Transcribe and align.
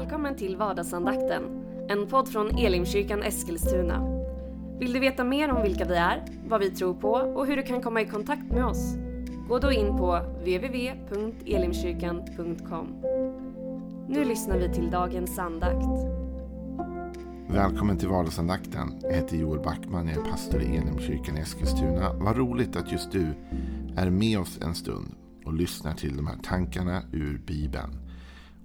Välkommen 0.00 0.36
till 0.36 0.56
vardagsandakten, 0.56 1.42
en 1.88 2.06
podd 2.06 2.28
från 2.28 2.58
Elimkyrkan 2.58 3.22
Eskilstuna. 3.22 4.22
Vill 4.78 4.92
du 4.92 5.00
veta 5.00 5.24
mer 5.24 5.52
om 5.52 5.62
vilka 5.62 5.84
vi 5.84 5.94
är, 5.94 6.24
vad 6.48 6.60
vi 6.60 6.70
tror 6.70 6.94
på 6.94 7.10
och 7.10 7.46
hur 7.46 7.56
du 7.56 7.62
kan 7.62 7.82
komma 7.82 8.00
i 8.00 8.06
kontakt 8.06 8.52
med 8.52 8.64
oss? 8.64 8.94
Gå 9.48 9.58
då 9.58 9.72
in 9.72 9.96
på 9.96 10.20
www.elimkyrkan.com. 10.38 12.86
Nu 14.08 14.24
lyssnar 14.24 14.58
vi 14.58 14.74
till 14.74 14.90
dagens 14.90 15.38
andakt. 15.38 15.86
Välkommen 17.48 17.98
till 17.98 18.08
vardagsandakten. 18.08 18.94
Jag 19.02 19.12
heter 19.12 19.36
Joel 19.36 19.60
Backman, 19.60 20.08
jag 20.08 20.26
är 20.26 20.30
pastor 20.30 20.62
i 20.62 20.76
Elimkyrkan 20.76 21.38
i 21.38 21.40
Eskilstuna. 21.40 22.12
Vad 22.12 22.36
roligt 22.36 22.76
att 22.76 22.92
just 22.92 23.12
du 23.12 23.26
är 23.96 24.10
med 24.10 24.38
oss 24.38 24.58
en 24.62 24.74
stund 24.74 25.14
och 25.44 25.54
lyssnar 25.54 25.94
till 25.94 26.16
de 26.16 26.26
här 26.26 26.36
tankarna 26.42 27.02
ur 27.12 27.38
Bibeln. 27.46 28.09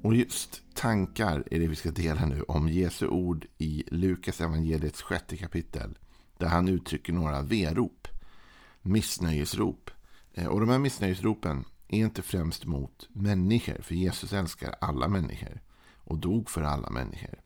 Och 0.05 0.15
just 0.15 0.61
tankar 0.73 1.43
är 1.51 1.59
det 1.59 1.67
vi 1.67 1.75
ska 1.75 1.91
dela 1.91 2.25
nu 2.25 2.41
om 2.41 2.69
Jesu 2.69 3.07
ord 3.07 3.45
i 3.57 3.83
Lukas 3.87 4.41
evangeliets 4.41 5.01
sjätte 5.01 5.37
kapitel. 5.37 5.97
Där 6.37 6.47
han 6.47 6.67
uttrycker 6.67 7.13
några 7.13 7.41
verop, 7.41 8.07
missnöjesrop. 8.81 9.91
Eh, 10.33 10.47
och 10.47 10.59
de 10.59 10.69
här 10.69 10.79
missnöjesropen 10.79 11.65
är 11.87 11.97
inte 11.97 12.21
främst 12.21 12.65
mot 12.65 13.09
människor, 13.13 13.81
för 13.81 13.95
Jesus 13.95 14.33
älskar 14.33 14.75
alla 14.81 15.07
människor 15.07 15.61
och 15.95 16.17
dog 16.17 16.49
för 16.49 16.61
alla 16.61 16.89
människor. 16.89 17.41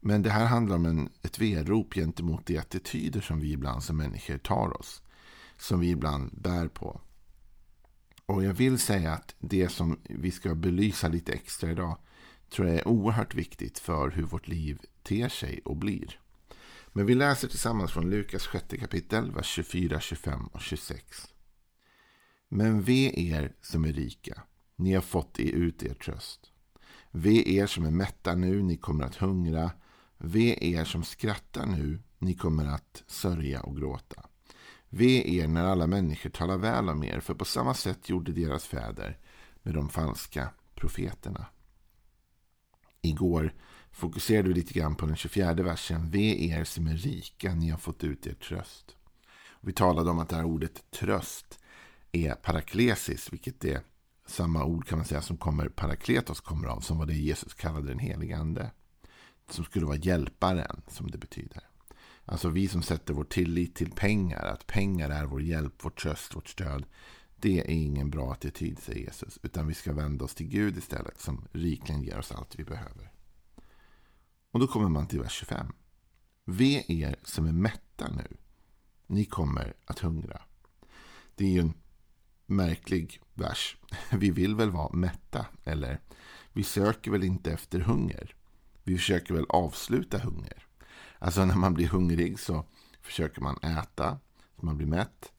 Men 0.00 0.22
det 0.22 0.30
här 0.30 0.46
handlar 0.46 0.76
om 0.76 0.86
en, 0.86 1.08
ett 1.22 1.38
verop 1.38 1.94
gentemot 1.94 2.46
de 2.46 2.58
attityder 2.58 3.20
som 3.20 3.40
vi 3.40 3.52
ibland 3.52 3.82
som 3.82 3.96
människor 3.96 4.38
tar 4.38 4.80
oss. 4.80 5.02
Som 5.56 5.80
vi 5.80 5.90
ibland 5.90 6.30
bär 6.40 6.68
på. 6.68 7.00
Och 8.28 8.44
jag 8.44 8.54
vill 8.54 8.78
säga 8.78 9.12
att 9.12 9.34
det 9.38 9.68
som 9.68 9.98
vi 10.04 10.30
ska 10.30 10.54
belysa 10.54 11.08
lite 11.08 11.32
extra 11.32 11.70
idag 11.70 11.98
tror 12.50 12.68
jag 12.68 12.76
är 12.76 12.88
oerhört 12.88 13.34
viktigt 13.34 13.78
för 13.78 14.10
hur 14.10 14.22
vårt 14.22 14.48
liv 14.48 14.78
ter 15.02 15.28
sig 15.28 15.60
och 15.64 15.76
blir. 15.76 16.20
Men 16.92 17.06
vi 17.06 17.14
läser 17.14 17.48
tillsammans 17.48 17.92
från 17.92 18.10
Lukas 18.10 18.48
6 18.52 18.64
kapitel, 18.80 19.32
vers 19.32 19.46
24, 19.46 20.00
25 20.00 20.46
och 20.46 20.60
26. 20.60 21.34
Men 22.48 22.82
ve 22.82 23.30
er 23.30 23.52
som 23.60 23.84
är 23.84 23.92
rika, 23.92 24.42
ni 24.76 24.94
har 24.94 25.02
fått 25.02 25.38
ut 25.38 25.82
er 25.82 25.94
tröst. 25.94 26.52
Ve 27.10 27.56
er 27.56 27.66
som 27.66 27.84
är 27.84 27.90
mätta 27.90 28.34
nu, 28.34 28.62
ni 28.62 28.76
kommer 28.76 29.04
att 29.04 29.16
hungra. 29.16 29.70
Ve 30.18 30.58
er 30.60 30.84
som 30.84 31.04
skrattar 31.04 31.66
nu, 31.66 32.02
ni 32.18 32.34
kommer 32.34 32.66
att 32.66 33.02
sörja 33.06 33.60
och 33.60 33.76
gråta. 33.76 34.26
Ve 34.88 35.38
er 35.38 35.48
när 35.48 35.64
alla 35.64 35.86
människor 35.86 36.30
talar 36.30 36.58
väl 36.58 36.88
om 36.88 37.04
er, 37.04 37.20
för 37.20 37.34
på 37.34 37.44
samma 37.44 37.74
sätt 37.74 38.08
gjorde 38.08 38.32
deras 38.32 38.64
fäder 38.64 39.18
med 39.62 39.74
de 39.74 39.88
falska 39.88 40.50
profeterna. 40.74 41.46
Igår 43.02 43.54
fokuserade 43.92 44.48
vi 44.48 44.54
lite 44.54 44.74
grann 44.74 44.94
på 44.94 45.06
den 45.06 45.16
24 45.16 45.54
versen. 45.54 46.10
Ve 46.10 46.50
er 46.50 46.64
som 46.64 46.86
är 46.86 46.96
rika, 46.96 47.54
ni 47.54 47.70
har 47.70 47.78
fått 47.78 48.04
ut 48.04 48.26
er 48.26 48.34
tröst. 48.34 48.96
Vi 49.60 49.72
talade 49.72 50.10
om 50.10 50.18
att 50.18 50.28
det 50.28 50.36
här 50.36 50.44
ordet 50.44 50.90
tröst 50.90 51.58
är 52.12 52.34
paraklesis, 52.34 53.32
vilket 53.32 53.64
är 53.64 53.80
samma 54.26 54.64
ord 54.64 54.86
kan 54.86 54.98
man 54.98 55.06
säga 55.06 55.22
som 55.22 55.36
kommer 55.36 55.68
parakletos 55.68 56.40
kommer 56.40 56.68
av, 56.68 56.80
som 56.80 56.98
var 56.98 57.06
det 57.06 57.14
Jesus 57.14 57.54
kallade 57.54 57.88
den 57.88 57.98
helige 57.98 58.36
ande. 58.36 58.70
Som 59.50 59.64
skulle 59.64 59.86
vara 59.86 59.96
hjälparen, 59.96 60.82
som 60.88 61.10
det 61.10 61.18
betyder. 61.18 61.67
Alltså 62.30 62.48
vi 62.48 62.68
som 62.68 62.82
sätter 62.82 63.14
vår 63.14 63.24
tillit 63.24 63.74
till 63.74 63.90
pengar, 63.90 64.44
att 64.44 64.66
pengar 64.66 65.10
är 65.10 65.24
vår 65.24 65.42
hjälp, 65.42 65.74
vår 65.82 65.90
tröst, 65.90 66.36
vårt 66.36 66.48
stöd. 66.48 66.84
Det 67.36 67.60
är 67.60 67.70
ingen 67.70 68.10
bra 68.10 68.32
attityd, 68.32 68.78
säger 68.78 69.00
Jesus. 69.00 69.38
Utan 69.42 69.66
vi 69.66 69.74
ska 69.74 69.92
vända 69.92 70.24
oss 70.24 70.34
till 70.34 70.48
Gud 70.48 70.76
istället, 70.76 71.20
som 71.20 71.48
rikligen 71.52 72.02
ger 72.02 72.18
oss 72.18 72.32
allt 72.32 72.58
vi 72.58 72.64
behöver. 72.64 73.12
Och 74.50 74.60
då 74.60 74.66
kommer 74.66 74.88
man 74.88 75.06
till 75.06 75.20
vers 75.20 75.32
25. 75.32 75.72
Ve 76.44 76.84
er 76.88 77.16
som 77.22 77.46
är 77.46 77.52
mätta 77.52 78.08
nu. 78.16 78.36
Ni 79.06 79.24
kommer 79.24 79.74
att 79.84 79.98
hungra. 79.98 80.42
Det 81.34 81.44
är 81.44 81.50
ju 81.50 81.60
en 81.60 81.74
märklig 82.46 83.20
vers. 83.34 83.76
Vi 84.12 84.30
vill 84.30 84.54
väl 84.54 84.70
vara 84.70 84.92
mätta, 84.92 85.46
eller? 85.64 86.00
Vi 86.52 86.62
söker 86.64 87.10
väl 87.10 87.24
inte 87.24 87.52
efter 87.52 87.80
hunger. 87.80 88.34
Vi 88.84 88.96
försöker 88.96 89.34
väl 89.34 89.46
avsluta 89.48 90.18
hunger. 90.18 90.67
Alltså 91.18 91.44
när 91.44 91.56
man 91.56 91.74
blir 91.74 91.88
hungrig 91.88 92.38
så 92.38 92.64
försöker 93.00 93.40
man 93.40 93.56
äta 93.56 94.18
så 94.60 94.66
man 94.66 94.76
blir 94.76 94.86
mätt. 94.86 95.32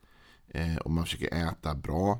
Eh, 0.47 0.75
och 0.75 0.91
man 0.91 1.03
försöker 1.03 1.33
äta 1.33 1.75
bra 1.75 2.19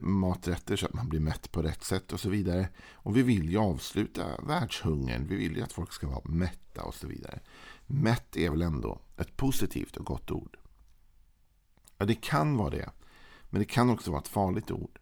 maträtter 0.00 0.76
så 0.76 0.86
att 0.86 0.94
man 0.94 1.08
blir 1.08 1.20
mätt 1.20 1.52
på 1.52 1.62
rätt 1.62 1.84
sätt 1.84 2.12
och 2.12 2.20
så 2.20 2.30
vidare. 2.30 2.68
Och 2.92 3.16
vi 3.16 3.22
vill 3.22 3.50
ju 3.50 3.58
avsluta 3.58 4.40
världshungern. 4.42 5.26
Vi 5.26 5.36
vill 5.36 5.56
ju 5.56 5.62
att 5.62 5.72
folk 5.72 5.92
ska 5.92 6.08
vara 6.08 6.22
mätta 6.24 6.82
och 6.82 6.94
så 6.94 7.06
vidare. 7.06 7.40
Mätt 7.86 8.36
är 8.36 8.50
väl 8.50 8.62
ändå 8.62 9.00
ett 9.16 9.36
positivt 9.36 9.96
och 9.96 10.06
gott 10.06 10.30
ord. 10.30 10.56
Ja, 11.98 12.04
det 12.04 12.14
kan 12.14 12.56
vara 12.56 12.70
det. 12.70 12.90
Men 13.50 13.58
det 13.58 13.64
kan 13.64 13.90
också 13.90 14.10
vara 14.10 14.20
ett 14.20 14.28
farligt 14.28 14.70
ord. 14.70 14.98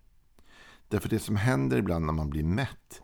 Därför 0.88 1.08
det 1.08 1.18
som 1.18 1.36
händer 1.36 1.78
ibland 1.78 2.06
när 2.06 2.12
man 2.12 2.30
blir 2.30 2.44
mätt, 2.44 3.02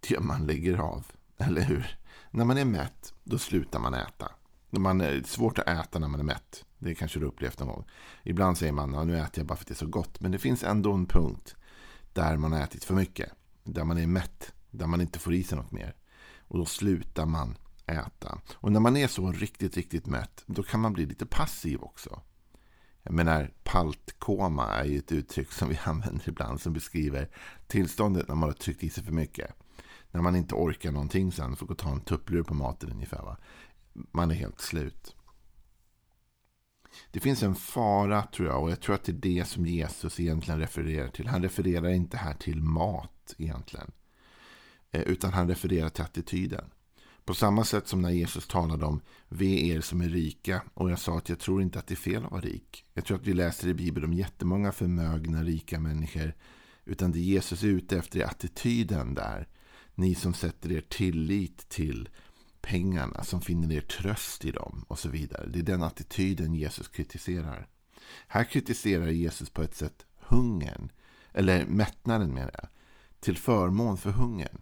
det 0.00 0.14
är 0.14 0.18
att 0.18 0.24
man 0.24 0.46
lägger 0.46 0.78
av. 0.78 1.06
Eller 1.36 1.62
hur? 1.62 1.98
När 2.30 2.44
man 2.44 2.58
är 2.58 2.64
mätt, 2.64 3.14
då 3.24 3.38
slutar 3.38 3.78
man 3.78 3.94
äta. 3.94 4.30
Man 4.70 5.00
är 5.00 5.22
svårt 5.22 5.58
att 5.58 5.68
äta 5.68 5.98
när 5.98 6.08
man 6.08 6.20
är 6.20 6.24
mätt. 6.24 6.64
Det 6.78 6.94
kanske 6.94 7.18
du 7.18 7.26
upplevt 7.26 7.58
någon 7.58 7.68
gång. 7.68 7.84
Ibland 8.22 8.58
säger 8.58 8.72
man 8.72 8.94
att 8.94 9.06
nu 9.06 9.18
äter 9.18 9.38
jag 9.38 9.46
bara 9.46 9.56
för 9.56 9.64
att 9.64 9.68
det 9.68 9.74
är 9.74 9.76
så 9.76 9.86
gott. 9.86 10.20
Men 10.20 10.32
det 10.32 10.38
finns 10.38 10.62
ändå 10.62 10.92
en 10.92 11.06
punkt 11.06 11.56
där 12.12 12.36
man 12.36 12.52
har 12.52 12.60
ätit 12.60 12.84
för 12.84 12.94
mycket. 12.94 13.32
Där 13.64 13.84
man 13.84 13.98
är 13.98 14.06
mätt. 14.06 14.52
Där 14.70 14.86
man 14.86 15.00
inte 15.00 15.18
får 15.18 15.34
i 15.34 15.42
sig 15.42 15.58
något 15.58 15.72
mer. 15.72 15.94
Och 16.40 16.58
då 16.58 16.64
slutar 16.64 17.26
man 17.26 17.56
äta. 17.86 18.40
Och 18.54 18.72
när 18.72 18.80
man 18.80 18.96
är 18.96 19.08
så 19.08 19.32
riktigt, 19.32 19.76
riktigt 19.76 20.06
mätt. 20.06 20.42
Då 20.46 20.62
kan 20.62 20.80
man 20.80 20.92
bli 20.92 21.06
lite 21.06 21.26
passiv 21.26 21.82
också. 21.82 22.20
Jag 23.02 23.14
menar, 23.14 23.52
paltkoma 23.64 24.66
är 24.66 24.84
ju 24.84 24.98
ett 24.98 25.12
uttryck 25.12 25.52
som 25.52 25.68
vi 25.68 25.78
använder 25.84 26.28
ibland. 26.28 26.60
Som 26.60 26.72
beskriver 26.72 27.28
tillståndet 27.66 28.28
när 28.28 28.34
man 28.34 28.48
har 28.48 28.54
tryckt 28.54 28.82
i 28.82 28.90
sig 28.90 29.04
för 29.04 29.12
mycket. 29.12 29.50
När 30.10 30.22
man 30.22 30.36
inte 30.36 30.54
orkar 30.54 30.92
någonting 30.92 31.32
sen. 31.32 31.56
Får 31.56 31.66
gå 31.66 31.72
och 31.72 31.78
ta 31.78 31.90
en 31.90 32.00
tupplur 32.00 32.42
på 32.42 32.54
maten 32.54 32.92
ungefär. 32.92 33.22
Va? 33.22 33.36
Man 33.92 34.30
är 34.30 34.34
helt 34.34 34.60
slut. 34.60 35.16
Det 37.10 37.20
finns 37.20 37.42
en 37.42 37.54
fara 37.54 38.22
tror 38.22 38.48
jag 38.48 38.62
och 38.62 38.70
jag 38.70 38.80
tror 38.80 38.94
att 38.94 39.04
det 39.04 39.12
är 39.12 39.36
det 39.36 39.48
som 39.48 39.66
Jesus 39.66 40.20
egentligen 40.20 40.60
refererar 40.60 41.08
till. 41.08 41.26
Han 41.26 41.42
refererar 41.42 41.88
inte 41.88 42.16
här 42.16 42.34
till 42.34 42.62
mat 42.62 43.34
egentligen. 43.38 43.90
Eh, 44.90 45.02
utan 45.02 45.32
han 45.32 45.48
refererar 45.48 45.88
till 45.88 46.04
attityden. 46.04 46.64
På 47.24 47.34
samma 47.34 47.64
sätt 47.64 47.88
som 47.88 48.02
när 48.02 48.10
Jesus 48.10 48.46
talade 48.46 48.84
om 48.84 49.00
ve 49.28 49.68
er 49.68 49.80
som 49.80 50.00
är 50.00 50.08
rika. 50.08 50.62
Och 50.74 50.90
jag 50.90 50.98
sa 50.98 51.18
att 51.18 51.28
jag 51.28 51.38
tror 51.38 51.62
inte 51.62 51.78
att 51.78 51.86
det 51.86 51.94
är 51.94 51.96
fel 51.96 52.24
att 52.24 52.30
vara 52.30 52.40
rik. 52.40 52.84
Jag 52.94 53.04
tror 53.04 53.16
att 53.16 53.26
vi 53.26 53.32
läser 53.32 53.68
i 53.68 53.74
Bibeln 53.74 54.04
om 54.06 54.12
jättemånga 54.12 54.72
förmögna 54.72 55.42
rika 55.42 55.80
människor. 55.80 56.34
Utan 56.84 57.12
det 57.12 57.20
Jesus 57.20 57.62
är 57.62 57.68
ute 57.68 57.98
efter 57.98 58.20
är 58.20 58.24
attityden 58.24 59.14
där. 59.14 59.48
Ni 59.94 60.14
som 60.14 60.34
sätter 60.34 60.72
er 60.72 60.80
tillit 60.80 61.68
till 61.68 62.08
pengarna, 62.60 63.24
som 63.24 63.40
finner 63.40 63.74
er 63.74 63.80
tröst 63.80 64.44
i 64.44 64.50
dem 64.50 64.84
och 64.88 64.98
så 64.98 65.08
vidare. 65.08 65.48
Det 65.48 65.58
är 65.58 65.62
den 65.62 65.82
attityden 65.82 66.54
Jesus 66.54 66.88
kritiserar. 66.88 67.68
Här 68.28 68.44
kritiserar 68.44 69.08
Jesus 69.08 69.50
på 69.50 69.62
ett 69.62 69.74
sätt 69.74 70.06
hungern, 70.16 70.92
eller 71.32 71.66
mättnaden 71.66 72.34
menar 72.34 72.50
jag, 72.54 72.68
till 73.20 73.36
förmån 73.36 73.98
för 73.98 74.10
hungern. 74.10 74.60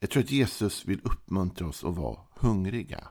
Jag 0.00 0.10
tror 0.10 0.22
att 0.22 0.30
Jesus 0.30 0.84
vill 0.84 1.00
uppmuntra 1.04 1.66
oss 1.66 1.84
att 1.84 1.96
vara 1.96 2.18
hungriga. 2.30 3.08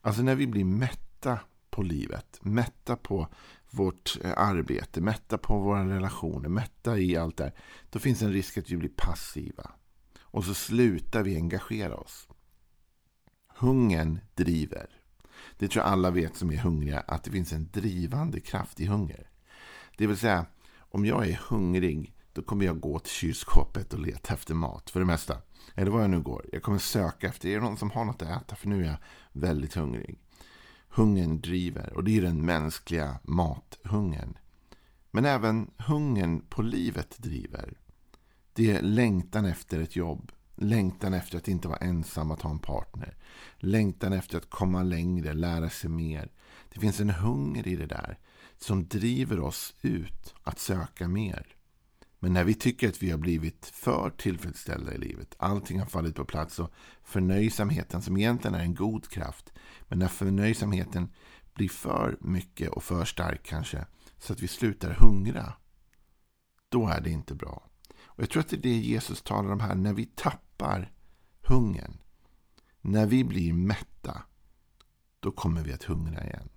Alltså 0.00 0.22
när 0.22 0.34
vi 0.34 0.46
blir 0.46 0.64
mätta 0.64 1.40
på 1.70 1.82
livet, 1.82 2.38
mätta 2.42 2.96
på 2.96 3.28
vårt 3.70 4.18
eh, 4.24 4.32
arbete, 4.36 5.00
mätta 5.00 5.38
på 5.38 5.58
våra 5.58 5.88
relationer, 5.88 6.48
mätta 6.48 6.98
i 6.98 7.16
allt 7.16 7.36
det 7.36 7.44
här. 7.44 7.54
Då 7.90 7.98
finns 7.98 8.22
en 8.22 8.32
risk 8.32 8.58
att 8.58 8.70
vi 8.70 8.76
blir 8.76 8.92
passiva. 8.96 9.70
Och 10.20 10.44
så 10.44 10.54
slutar 10.54 11.22
vi 11.22 11.36
engagera 11.36 11.96
oss. 11.96 12.28
Hungern 13.62 14.20
driver. 14.34 14.86
Det 15.58 15.68
tror 15.68 15.84
jag 15.84 15.92
alla 15.92 16.10
vet 16.10 16.36
som 16.36 16.50
är 16.50 16.56
hungriga, 16.56 17.00
att 17.00 17.24
det 17.24 17.30
finns 17.30 17.52
en 17.52 17.68
drivande 17.72 18.40
kraft 18.40 18.80
i 18.80 18.86
hunger. 18.86 19.30
Det 19.96 20.06
vill 20.06 20.16
säga, 20.16 20.46
om 20.78 21.06
jag 21.06 21.28
är 21.28 21.40
hungrig, 21.48 22.14
då 22.32 22.42
kommer 22.42 22.64
jag 22.64 22.80
gå 22.80 22.98
till 22.98 23.12
kylskåpet 23.12 23.92
och 23.92 23.98
leta 23.98 24.34
efter 24.34 24.54
mat 24.54 24.90
för 24.90 25.00
det 25.00 25.06
mesta. 25.06 25.38
Eller 25.74 25.90
vad 25.90 26.02
jag 26.02 26.10
nu 26.10 26.20
går. 26.20 26.46
Jag 26.52 26.62
kommer 26.62 26.78
söka 26.78 27.28
efter, 27.28 27.48
är 27.48 27.54
det 27.54 27.60
någon 27.60 27.76
som 27.76 27.90
har 27.90 28.04
något 28.04 28.22
att 28.22 28.42
äta? 28.42 28.56
För 28.56 28.68
nu 28.68 28.84
är 28.84 28.88
jag 28.88 28.96
väldigt 29.32 29.74
hungrig. 29.74 30.18
Hungern 30.88 31.40
driver 31.40 31.92
och 31.92 32.04
det 32.04 32.18
är 32.18 32.22
den 32.22 32.44
mänskliga 32.44 33.18
mathungern. 33.22 34.38
Men 35.10 35.24
även 35.24 35.70
hungern 35.76 36.40
på 36.48 36.62
livet 36.62 37.18
driver. 37.18 37.74
Det 38.52 38.70
är 38.70 38.82
längtan 38.82 39.44
efter 39.44 39.80
ett 39.80 39.96
jobb, 39.96 40.32
Längtan 40.54 41.14
efter 41.14 41.38
att 41.38 41.48
inte 41.48 41.68
vara 41.68 41.78
ensam, 41.78 42.30
att 42.30 42.42
ha 42.42 42.50
en 42.50 42.58
partner. 42.58 43.16
Längtan 43.56 44.12
efter 44.12 44.38
att 44.38 44.50
komma 44.50 44.82
längre, 44.82 45.32
lära 45.32 45.70
sig 45.70 45.90
mer. 45.90 46.32
Det 46.72 46.80
finns 46.80 47.00
en 47.00 47.10
hunger 47.10 47.68
i 47.68 47.76
det 47.76 47.86
där 47.86 48.18
som 48.58 48.88
driver 48.88 49.40
oss 49.40 49.74
ut 49.80 50.34
att 50.42 50.58
söka 50.58 51.08
mer. 51.08 51.46
Men 52.18 52.32
när 52.32 52.44
vi 52.44 52.54
tycker 52.54 52.88
att 52.88 53.02
vi 53.02 53.10
har 53.10 53.18
blivit 53.18 53.66
för 53.66 54.10
tillfredsställda 54.10 54.94
i 54.94 54.98
livet, 54.98 55.34
allting 55.38 55.78
har 55.78 55.86
fallit 55.86 56.14
på 56.14 56.24
plats 56.24 56.58
och 56.58 56.70
förnöjsamheten 57.02 58.02
som 58.02 58.16
egentligen 58.16 58.54
är 58.54 58.62
en 58.62 58.74
god 58.74 59.08
kraft, 59.08 59.52
men 59.88 59.98
när 59.98 60.08
förnöjsamheten 60.08 61.12
blir 61.54 61.68
för 61.68 62.16
mycket 62.20 62.68
och 62.68 62.84
för 62.84 63.04
stark 63.04 63.42
kanske, 63.42 63.86
så 64.18 64.32
att 64.32 64.42
vi 64.42 64.48
slutar 64.48 64.94
hungra, 64.94 65.52
då 66.68 66.88
är 66.88 67.00
det 67.00 67.10
inte 67.10 67.34
bra. 67.34 67.71
Och 68.22 68.24
Jag 68.24 68.30
tror 68.30 68.40
att 68.40 68.48
det 68.48 68.56
är 68.56 68.60
det 68.60 68.68
Jesus 68.68 69.22
talar 69.22 69.52
om 69.52 69.60
här, 69.60 69.74
när 69.74 69.92
vi 69.92 70.06
tappar 70.06 70.92
hungern, 71.40 71.98
när 72.80 73.06
vi 73.06 73.24
blir 73.24 73.52
mätta, 73.52 74.22
då 75.20 75.30
kommer 75.30 75.62
vi 75.62 75.72
att 75.72 75.82
hungra 75.82 76.24
igen. 76.24 76.48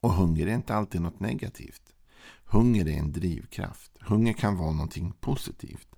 Och 0.00 0.12
hunger 0.12 0.46
är 0.46 0.54
inte 0.54 0.74
alltid 0.74 1.00
något 1.00 1.20
negativt. 1.20 1.82
Hunger 2.44 2.88
är 2.88 2.98
en 2.98 3.12
drivkraft. 3.12 3.98
Hunger 4.00 4.32
kan 4.32 4.56
vara 4.56 4.72
någonting 4.72 5.12
positivt. 5.20 5.88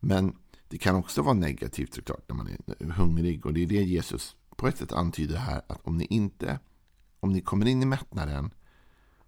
Men 0.00 0.36
det 0.68 0.78
kan 0.78 0.94
också 0.94 1.22
vara 1.22 1.34
negativt 1.34 1.94
såklart 1.94 2.28
när 2.28 2.36
man 2.36 2.48
är 2.48 2.90
hungrig. 2.90 3.46
Och 3.46 3.54
det 3.54 3.62
är 3.62 3.66
det 3.66 3.82
Jesus 3.82 4.36
på 4.56 4.68
ett 4.68 4.78
sätt 4.78 4.92
antyder 4.92 5.36
här. 5.36 5.62
Att 5.66 5.86
om 5.86 5.96
ni 5.96 6.04
inte, 6.04 6.58
om 7.20 7.32
ni 7.32 7.40
kommer 7.40 7.66
in 7.66 7.82
i 7.82 7.86
mättnaden 7.86 8.54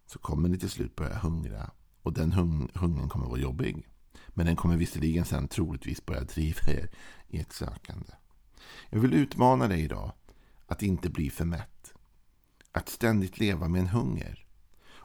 så 0.07 0.19
kommer 0.19 0.49
ni 0.49 0.59
till 0.59 0.71
slut 0.71 0.97
börja 0.97 1.19
hungra. 1.19 1.71
Och 2.03 2.13
den 2.13 2.33
hung 2.33 2.71
hungern 2.75 3.09
kommer 3.09 3.27
vara 3.27 3.41
jobbig. 3.41 3.89
Men 4.29 4.47
den 4.47 4.57
kommer 4.57 4.77
visserligen 4.77 5.25
sen 5.25 5.49
troligtvis 5.49 6.07
börja 6.07 6.25
driva 6.25 6.73
er 6.73 6.91
i 7.29 7.41
ett 7.41 7.53
sökande. 7.53 8.13
Jag 8.91 9.01
vill 9.01 9.15
utmana 9.15 9.69
dig 9.69 9.81
idag 9.81 10.13
att 10.67 10.83
inte 10.83 11.11
bli 11.11 11.31
för 11.31 11.45
mätt. 11.45 11.95
Att 12.73 12.89
ständigt 12.89 13.39
leva 13.39 13.69
med 13.69 13.81
en 13.81 13.89
hunger. 13.89 14.47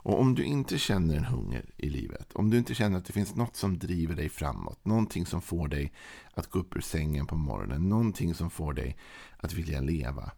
Och 0.07 0.19
om 0.21 0.35
du 0.35 0.43
inte 0.43 0.77
känner 0.77 1.15
en 1.15 1.25
hunger 1.25 1.65
i 1.77 1.89
livet, 1.89 2.33
om 2.33 2.49
du 2.49 2.57
inte 2.57 2.75
känner 2.75 2.97
att 2.97 3.05
det 3.05 3.13
finns 3.13 3.35
något 3.35 3.55
som 3.55 3.79
driver 3.79 4.15
dig 4.15 4.29
framåt, 4.29 4.85
någonting 4.85 5.25
som 5.25 5.41
får 5.41 5.67
dig 5.67 5.93
att 6.33 6.49
gå 6.49 6.59
upp 6.59 6.75
ur 6.75 6.81
sängen 6.81 7.27
på 7.27 7.35
morgonen, 7.35 7.89
någonting 7.89 8.33
som 8.33 8.49
får 8.49 8.73
dig 8.73 8.97
att 9.37 9.53
vilja 9.53 9.81
leva, 9.81 10.31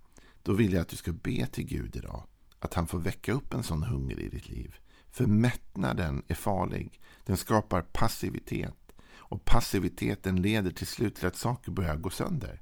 då 0.43 0.53
vill 0.53 0.73
jag 0.73 0.81
att 0.81 0.89
du 0.89 0.95
ska 0.95 1.11
be 1.11 1.45
till 1.45 1.65
Gud 1.65 1.95
idag, 1.95 2.23
att 2.59 2.73
han 2.73 2.87
får 2.87 2.99
väcka 2.99 3.33
upp 3.33 3.53
en 3.53 3.63
sån 3.63 3.83
hunger 3.83 4.19
i 4.19 4.29
ditt 4.29 4.49
liv. 4.49 4.75
För 5.11 5.25
mättnaden 5.25 6.23
är 6.27 6.35
farlig. 6.35 7.01
Den 7.23 7.37
skapar 7.37 7.81
passivitet. 7.81 8.75
Och 9.17 9.45
passiviteten 9.45 10.41
leder 10.41 10.71
till 10.71 10.87
slut 10.87 11.15
till 11.15 11.27
att 11.27 11.35
saker 11.35 11.71
börjar 11.71 11.95
gå 11.95 12.09
sönder. 12.09 12.61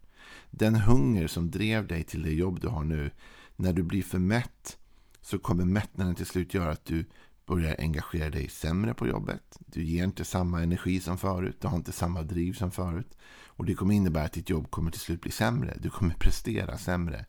Den 0.50 0.76
hunger 0.76 1.28
som 1.28 1.52
drev 1.52 1.88
dig 1.88 2.04
till 2.04 2.24
det 2.24 2.34
jobb 2.34 2.60
du 2.62 2.68
har 2.68 2.84
nu, 2.84 3.12
när 3.56 3.74
du 3.74 3.84
blir 3.84 4.04
för 4.04 4.20
mätt 4.20 4.78
så 5.22 5.40
kommer 5.40 5.66
mättnaden 5.66 6.16
till 6.16 6.26
slut 6.26 6.54
göra 6.54 6.72
att 6.72 6.86
du 6.86 7.06
börjar 7.46 7.76
engagera 7.80 8.30
dig 8.30 8.50
sämre 8.50 8.94
på 8.94 9.08
jobbet. 9.08 9.58
Du 9.66 9.84
ger 9.84 10.04
inte 10.04 10.26
samma 10.26 10.64
energi 10.64 11.00
som 11.00 11.18
förut. 11.18 11.58
Du 11.62 11.68
har 11.68 11.76
inte 11.76 11.92
samma 11.92 12.22
driv 12.22 12.54
som 12.54 12.72
förut. 12.72 13.18
Och 13.46 13.66
det 13.66 13.74
kommer 13.74 13.94
innebära 13.94 14.24
att 14.24 14.34
ditt 14.34 14.50
jobb 14.50 14.72
kommer 14.72 14.92
till 14.92 15.00
slut 15.00 15.22
bli 15.22 15.32
sämre. 15.32 15.78
Du 15.82 15.90
kommer 15.90 16.14
prestera 16.14 16.78
sämre. 16.78 17.26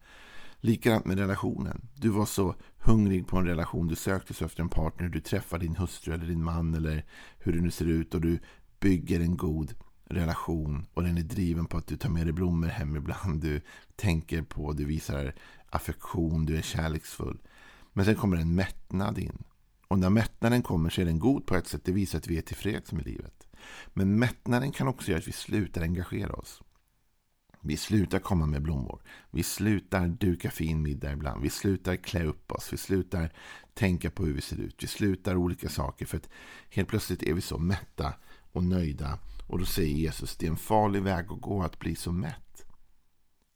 Likadant 0.61 1.07
med 1.07 1.19
relationen. 1.19 1.89
Du 1.95 2.09
var 2.09 2.27
så 2.27 2.55
hungrig 2.79 3.27
på 3.27 3.37
en 3.39 3.47
relation. 3.47 3.89
Du 3.89 3.97
sökte 3.97 4.35
så 4.35 4.45
efter 4.45 4.63
en 4.63 4.69
partner. 4.69 5.09
Du 5.09 5.21
träffar 5.21 5.59
din 5.59 5.77
hustru 5.77 6.15
eller 6.15 6.27
din 6.27 6.45
man 6.45 6.75
eller 6.75 7.05
hur 7.39 7.53
det 7.53 7.61
nu 7.61 7.71
ser 7.71 7.87
ut. 7.87 8.15
Och 8.15 8.21
du 8.21 8.39
bygger 8.81 9.21
en 9.21 9.37
god 9.37 9.75
relation. 10.05 10.87
Och 10.95 11.03
den 11.03 11.19
är 11.19 11.23
driven 11.23 11.67
på 11.67 11.77
att 11.77 11.87
du 11.87 11.97
tar 11.97 12.09
med 12.11 12.27
dig 12.27 12.33
blommor 12.33 12.69
hem 12.69 12.97
ibland. 12.97 13.43
Du 13.43 13.61
tänker 13.97 14.43
på, 14.43 14.73
du 14.73 14.85
visar 14.85 15.35
affektion, 15.71 16.47
du 16.47 16.57
är 16.57 16.63
kärleksfull. 16.63 17.39
Men 17.93 18.05
sen 18.05 18.15
kommer 18.15 18.37
en 18.37 18.55
mättnad 18.55 19.19
in. 19.19 19.45
Och 19.89 19.99
när 19.99 20.11
mättnaden 20.11 20.63
kommer 20.63 20.91
så 20.91 21.01
är 21.01 21.05
den 21.05 21.19
god 21.19 21.47
på 21.47 21.55
ett 21.55 21.67
sätt. 21.67 21.85
Det 21.85 21.93
visar 21.93 22.19
att 22.19 22.27
vi 22.27 22.39
är 22.39 22.43
tillfreds 22.43 22.93
med 22.93 23.07
livet. 23.07 23.49
Men 23.95 24.19
mättnaden 24.19 24.73
kan 24.73 24.89
också 24.89 25.11
göra 25.11 25.19
att 25.19 25.29
vi 25.29 25.33
slutar 25.33 25.83
engagera 25.83 26.33
oss. 26.33 26.63
Vi 27.61 27.77
slutar 27.77 28.19
komma 28.19 28.47
med 28.47 28.63
blommor. 28.63 29.03
Vi 29.31 29.43
slutar 29.43 30.09
duka 30.09 30.51
fin 30.51 30.83
middag 30.83 31.13
ibland. 31.13 31.43
Vi 31.43 31.51
slutar 31.51 31.97
klä 31.97 32.25
upp 32.25 32.53
oss. 32.53 32.73
Vi 32.73 32.77
slutar 32.77 33.33
tänka 33.75 34.11
på 34.11 34.25
hur 34.25 34.35
vi 34.35 34.41
ser 34.41 34.57
ut. 34.57 34.83
Vi 34.83 34.87
slutar 34.87 35.37
olika 35.37 35.69
saker. 35.69 36.07
För 36.07 36.17
att 36.17 36.29
helt 36.71 36.89
plötsligt 36.89 37.23
är 37.23 37.35
vi 37.35 37.41
så 37.41 37.59
mätta 37.59 38.15
och 38.53 38.65
nöjda. 38.65 39.19
Och 39.47 39.59
då 39.59 39.65
säger 39.65 39.97
Jesus, 39.97 40.37
det 40.37 40.47
är 40.47 40.51
en 40.51 40.57
farlig 40.57 41.03
väg 41.03 41.33
att 41.33 41.41
gå 41.41 41.63
att 41.63 41.79
bli 41.79 41.95
så 41.95 42.13
mätt. 42.13 42.65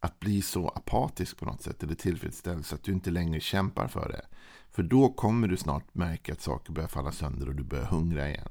Att 0.01 0.21
bli 0.21 0.43
så 0.43 0.69
apatisk 0.69 1.37
på 1.37 1.45
något 1.45 1.63
sätt. 1.63 1.83
Eller 1.83 1.95
tillfredsställd 1.95 2.67
så 2.67 2.75
att 2.75 2.83
du 2.83 2.93
inte 2.93 3.11
längre 3.11 3.41
kämpar 3.41 3.89
för 3.89 4.09
det. 4.09 4.27
För 4.71 4.83
då 4.83 5.13
kommer 5.13 5.49
du 5.49 5.57
snart 5.57 5.95
märka 5.95 6.33
att 6.33 6.41
saker 6.41 6.73
börjar 6.73 6.89
falla 6.89 7.13
sönder 7.13 7.49
och 7.49 7.55
du 7.55 7.63
börjar 7.63 7.85
hungra 7.85 8.29
igen. 8.29 8.49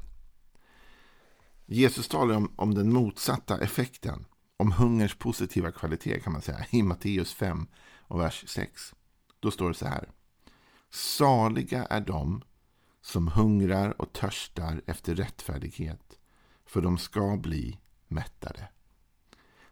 Jesus 1.66 2.08
talar 2.08 2.36
om, 2.36 2.52
om 2.56 2.74
den 2.74 2.94
motsatta 2.94 3.58
effekten. 3.60 4.26
Om 4.62 4.72
hungerns 4.72 5.16
positiva 5.16 5.72
kvalitet 5.72 6.20
kan 6.20 6.34
man 6.34 6.42
säga. 6.42 6.66
I 6.70 6.84
Matteus 6.84 7.34
5 7.34 7.68
och 8.02 8.20
vers 8.20 8.44
6. 8.48 8.94
Då 9.40 9.52
står 9.52 9.68
det 9.68 9.76
så 9.76 9.88
här. 9.88 10.10
Saliga 10.90 11.86
är 11.86 12.02
de 12.02 12.42
som 13.02 13.28
hungrar 13.28 14.02
och 14.02 14.14
törstar 14.14 14.82
efter 14.86 15.16
rättfärdighet. 15.16 16.20
För 16.66 16.82
de 16.82 16.98
ska 16.98 17.38
bli 17.38 17.80
mättade. 18.08 18.68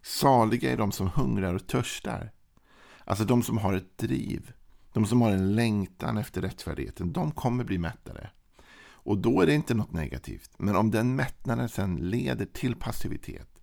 Saliga 0.01 0.71
är 0.71 0.77
de 0.77 0.91
som 0.91 1.07
hungrar 1.07 1.53
och 1.53 1.67
törstar. 1.67 2.31
Alltså 3.05 3.25
de 3.25 3.43
som 3.43 3.57
har 3.57 3.73
ett 3.73 3.97
driv. 3.97 4.53
De 4.93 5.05
som 5.05 5.21
har 5.21 5.31
en 5.31 5.55
längtan 5.55 6.17
efter 6.17 6.41
rättfärdigheten. 6.41 7.13
De 7.13 7.31
kommer 7.31 7.63
bli 7.63 7.77
mättade. 7.77 8.29
Och 8.81 9.17
då 9.17 9.41
är 9.41 9.45
det 9.45 9.53
inte 9.53 9.73
något 9.73 9.93
negativt. 9.93 10.51
Men 10.57 10.75
om 10.75 10.91
den 10.91 11.15
mättnaden 11.15 11.69
sen 11.69 11.95
leder 11.95 12.45
till 12.45 12.75
passivitet. 12.75 13.58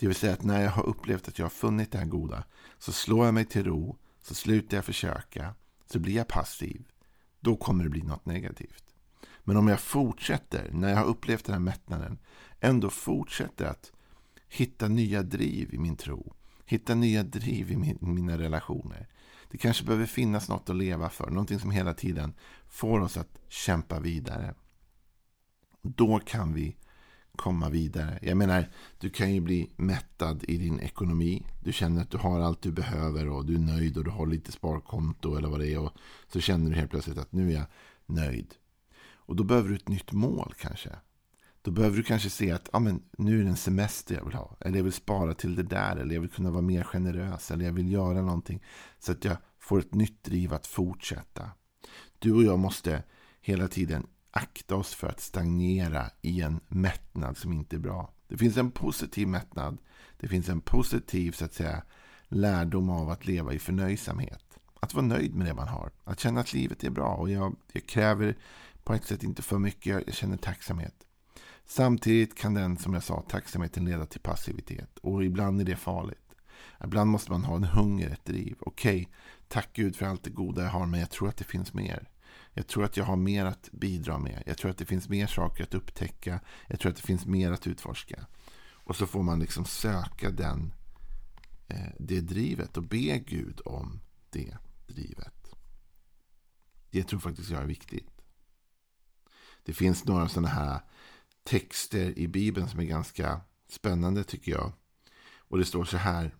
Det 0.00 0.06
vill 0.06 0.16
säga 0.16 0.32
att 0.32 0.42
när 0.42 0.62
jag 0.62 0.70
har 0.70 0.86
upplevt 0.86 1.28
att 1.28 1.38
jag 1.38 1.44
har 1.44 1.50
funnit 1.50 1.92
det 1.92 1.98
här 1.98 2.06
goda. 2.06 2.44
Så 2.78 2.92
slår 2.92 3.24
jag 3.24 3.34
mig 3.34 3.44
till 3.44 3.64
ro. 3.64 3.98
Så 4.22 4.34
slutar 4.34 4.76
jag 4.76 4.84
försöka. 4.84 5.54
Så 5.86 5.98
blir 5.98 6.14
jag 6.14 6.28
passiv. 6.28 6.88
Då 7.40 7.56
kommer 7.56 7.84
det 7.84 7.90
bli 7.90 8.02
något 8.02 8.26
negativt. 8.26 8.84
Men 9.44 9.56
om 9.56 9.68
jag 9.68 9.80
fortsätter, 9.80 10.70
när 10.72 10.88
jag 10.88 10.96
har 10.96 11.04
upplevt 11.04 11.44
den 11.44 11.52
här 11.52 11.60
mättnaden, 11.60 12.18
ändå 12.60 12.90
fortsätter 12.90 13.64
att 13.64 13.92
hitta 14.48 14.88
nya 14.88 15.22
driv 15.22 15.74
i 15.74 15.78
min 15.78 15.96
tro. 15.96 16.34
Hitta 16.64 16.94
nya 16.94 17.22
driv 17.22 17.70
i 17.70 17.76
min, 17.76 17.98
mina 18.00 18.38
relationer. 18.38 19.08
Det 19.50 19.58
kanske 19.58 19.84
behöver 19.84 20.06
finnas 20.06 20.48
något 20.48 20.70
att 20.70 20.76
leva 20.76 21.10
för. 21.10 21.30
Någonting 21.30 21.58
som 21.58 21.70
hela 21.70 21.94
tiden 21.94 22.34
får 22.68 23.00
oss 23.00 23.16
att 23.16 23.38
kämpa 23.48 24.00
vidare. 24.00 24.54
Då 25.82 26.18
kan 26.18 26.54
vi 26.54 26.76
komma 27.40 27.68
vidare. 27.68 28.18
Jag 28.22 28.36
menar, 28.36 28.68
du 28.98 29.10
kan 29.10 29.34
ju 29.34 29.40
bli 29.40 29.70
mättad 29.76 30.44
i 30.48 30.56
din 30.56 30.80
ekonomi. 30.80 31.46
Du 31.64 31.72
känner 31.72 32.02
att 32.02 32.10
du 32.10 32.18
har 32.18 32.40
allt 32.40 32.62
du 32.62 32.72
behöver 32.72 33.28
och 33.28 33.44
du 33.44 33.54
är 33.54 33.58
nöjd 33.58 33.98
och 33.98 34.04
du 34.04 34.10
har 34.10 34.26
lite 34.26 34.52
sparkonto 34.52 35.36
eller 35.36 35.48
vad 35.48 35.60
det 35.60 35.68
är. 35.68 35.78
Och 35.78 35.92
så 36.32 36.40
känner 36.40 36.70
du 36.70 36.76
helt 36.76 36.90
plötsligt 36.90 37.18
att 37.18 37.32
nu 37.32 37.50
är 37.50 37.54
jag 37.54 37.66
nöjd. 38.06 38.54
Och 39.12 39.36
då 39.36 39.44
behöver 39.44 39.68
du 39.68 39.74
ett 39.74 39.88
nytt 39.88 40.12
mål 40.12 40.54
kanske. 40.60 40.90
Då 41.62 41.70
behöver 41.70 41.96
du 41.96 42.02
kanske 42.02 42.30
se 42.30 42.50
att 42.50 42.68
ah, 42.72 42.78
men, 42.78 43.02
nu 43.18 43.40
är 43.40 43.44
det 43.44 43.50
en 43.50 43.56
semester 43.56 44.14
jag 44.14 44.24
vill 44.24 44.34
ha. 44.34 44.56
Eller 44.60 44.76
jag 44.76 44.84
vill 44.84 44.92
spara 44.92 45.34
till 45.34 45.54
det 45.54 45.62
där. 45.62 45.96
Eller 45.96 46.14
jag 46.14 46.20
vill 46.20 46.30
kunna 46.30 46.50
vara 46.50 46.62
mer 46.62 46.82
generös. 46.82 47.50
Eller 47.50 47.64
jag 47.64 47.72
vill 47.72 47.92
göra 47.92 48.22
någonting. 48.22 48.62
Så 48.98 49.12
att 49.12 49.24
jag 49.24 49.36
får 49.58 49.78
ett 49.78 49.94
nytt 49.94 50.22
driv 50.22 50.54
att 50.54 50.66
fortsätta. 50.66 51.50
Du 52.18 52.32
och 52.32 52.42
jag 52.42 52.58
måste 52.58 53.02
hela 53.40 53.68
tiden 53.68 54.06
akta 54.30 54.76
oss 54.76 54.94
för 54.94 55.08
att 55.08 55.20
stagnera 55.20 56.10
i 56.22 56.40
en 56.40 56.60
mättnad 56.68 57.36
som 57.36 57.52
inte 57.52 57.76
är 57.76 57.80
bra. 57.80 58.12
Det 58.28 58.36
finns 58.36 58.56
en 58.56 58.70
positiv 58.70 59.28
mättnad. 59.28 59.78
Det 60.16 60.28
finns 60.28 60.48
en 60.48 60.60
positiv 60.60 61.32
så 61.32 61.44
att 61.44 61.54
säga, 61.54 61.82
lärdom 62.28 62.90
av 62.90 63.10
att 63.10 63.26
leva 63.26 63.52
i 63.52 63.58
förnöjsamhet. 63.58 64.44
Att 64.80 64.94
vara 64.94 65.06
nöjd 65.06 65.34
med 65.34 65.46
det 65.46 65.54
man 65.54 65.68
har. 65.68 65.92
Att 66.04 66.20
känna 66.20 66.40
att 66.40 66.52
livet 66.52 66.84
är 66.84 66.90
bra. 66.90 67.14
Och 67.14 67.30
jag, 67.30 67.56
jag 67.72 67.86
kräver 67.86 68.36
på 68.84 68.94
ett 68.94 69.04
sätt 69.04 69.22
inte 69.22 69.42
för 69.42 69.58
mycket. 69.58 70.02
Jag 70.06 70.14
känner 70.14 70.36
tacksamhet. 70.36 70.94
Samtidigt 71.66 72.38
kan 72.38 72.54
den, 72.54 72.76
som 72.76 72.94
jag 72.94 73.02
sa, 73.02 73.22
tacksamheten 73.28 73.84
leda 73.84 74.06
till 74.06 74.20
passivitet. 74.20 74.98
Och 74.98 75.24
ibland 75.24 75.60
är 75.60 75.64
det 75.64 75.76
farligt. 75.76 76.34
Ibland 76.84 77.10
måste 77.10 77.30
man 77.30 77.44
ha 77.44 77.56
en 77.56 77.64
hunger, 77.64 78.10
ett 78.10 78.24
driv. 78.24 78.56
Okej, 78.60 79.02
okay, 79.02 79.06
tack 79.48 79.68
Gud 79.72 79.96
för 79.96 80.06
allt 80.06 80.22
det 80.22 80.30
goda 80.30 80.62
jag 80.62 80.70
har, 80.70 80.86
men 80.86 81.00
jag 81.00 81.10
tror 81.10 81.28
att 81.28 81.36
det 81.36 81.44
finns 81.44 81.74
mer. 81.74 82.09
Jag 82.52 82.66
tror 82.66 82.84
att 82.84 82.96
jag 82.96 83.04
har 83.04 83.16
mer 83.16 83.44
att 83.44 83.68
bidra 83.72 84.18
med. 84.18 84.42
Jag 84.46 84.58
tror 84.58 84.70
att 84.70 84.78
det 84.78 84.84
finns 84.84 85.08
mer 85.08 85.26
saker 85.26 85.64
att 85.64 85.74
upptäcka. 85.74 86.40
Jag 86.66 86.80
tror 86.80 86.90
att 86.90 86.96
det 86.96 87.02
finns 87.02 87.26
mer 87.26 87.52
att 87.52 87.66
utforska. 87.66 88.26
Och 88.90 88.96
så 88.96 89.06
får 89.06 89.22
man 89.22 89.40
liksom 89.40 89.64
söka 89.64 90.30
den, 90.30 90.72
eh, 91.68 91.92
det 91.98 92.20
drivet 92.20 92.76
och 92.76 92.82
be 92.82 93.18
Gud 93.18 93.60
om 93.64 94.00
det 94.30 94.56
drivet. 94.86 95.54
Det 96.90 97.02
tror 97.02 97.20
faktiskt 97.20 97.50
jag 97.50 97.62
är 97.62 97.66
viktigt. 97.66 98.10
Det 99.62 99.72
finns 99.72 100.04
några 100.04 100.28
sådana 100.28 100.48
här 100.48 100.80
texter 101.42 102.18
i 102.18 102.28
Bibeln 102.28 102.68
som 102.68 102.80
är 102.80 102.84
ganska 102.84 103.40
spännande 103.68 104.24
tycker 104.24 104.52
jag. 104.52 104.72
Och 105.38 105.58
det 105.58 105.64
står 105.64 105.84
så 105.84 105.96
här 105.96 106.34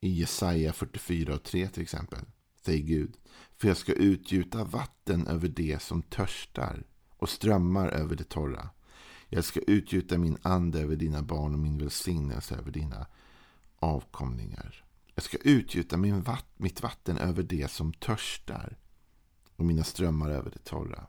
i 0.00 0.08
Jesaja 0.08 0.72
44 0.72 1.34
och 1.34 1.42
3 1.42 1.68
till 1.68 1.82
exempel. 1.82 2.24
Säger 2.64 2.82
Gud. 2.82 3.16
För 3.56 3.68
jag 3.68 3.76
ska 3.76 3.92
utgjuta 3.92 4.64
vatten 4.64 5.26
över 5.26 5.48
det 5.48 5.82
som 5.82 6.02
törstar 6.02 6.84
och 7.16 7.28
strömmar 7.28 7.88
över 7.88 8.16
det 8.16 8.28
torra. 8.28 8.70
Jag 9.28 9.44
ska 9.44 9.60
utgjuta 9.60 10.18
min 10.18 10.38
ande 10.42 10.80
över 10.80 10.96
dina 10.96 11.22
barn 11.22 11.54
och 11.54 11.58
min 11.58 11.78
välsignelse 11.78 12.54
över 12.54 12.70
dina 12.70 13.06
avkomlingar. 13.78 14.84
Jag 15.14 15.24
ska 15.24 15.36
utgjuta 15.36 15.96
min 15.96 16.22
vatt, 16.22 16.46
mitt 16.56 16.82
vatten 16.82 17.18
över 17.18 17.42
det 17.42 17.70
som 17.70 17.92
törstar 17.92 18.78
och 19.56 19.64
mina 19.64 19.84
strömmar 19.84 20.30
över 20.30 20.50
det 20.50 20.64
torra. 20.64 21.06